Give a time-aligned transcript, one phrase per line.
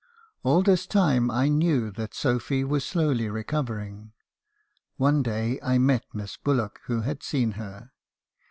[0.41, 4.13] "All this time I knew that Sophy was slowly recovering.
[4.97, 7.91] One day I met Miss Bullock, who had seen her.